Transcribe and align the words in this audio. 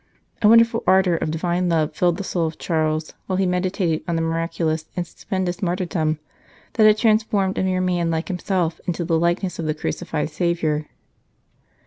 A 0.41 0.47
wonderful 0.47 0.83
ardour 0.87 1.13
of 1.17 1.29
Divine 1.29 1.69
love 1.69 1.93
filled 1.95 2.17
the 2.17 2.23
soul 2.23 2.47
of 2.47 2.57
Charles 2.57 3.13
while 3.27 3.37
he 3.37 3.45
meditated 3.45 4.03
on 4.07 4.15
the 4.15 4.21
miraculous 4.23 4.85
and 4.97 5.05
stupendous 5.05 5.61
martyrdom 5.61 6.17
that 6.73 6.87
had 6.87 6.97
transformed 6.97 7.59
a 7.59 7.63
mere 7.63 7.81
man 7.81 8.09
like 8.09 8.27
himself 8.27 8.81
into 8.87 9.05
the 9.05 9.19
likeness 9.19 9.59
of 9.59 9.65
the 9.65 9.75
crucified 9.75 10.31
Saviour. 10.31 10.87